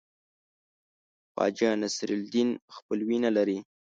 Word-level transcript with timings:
خواجه 1.31 1.69
نصیرالدین 1.83 2.49
خپلوي 2.75 3.17
نه 3.25 3.31
لري. 3.37 3.57